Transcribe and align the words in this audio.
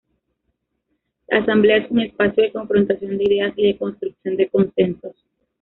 La 1.27 1.37
asamblea 1.41 1.77
es 1.77 1.91
un 1.91 1.99
espacio 1.99 2.41
de 2.41 2.51
confrontación 2.51 3.19
de 3.19 3.23
ideas 3.23 3.53
y 3.55 3.67
de 3.67 3.77
construcción 3.77 4.35
de 4.35 4.49
consensos. 4.49 5.13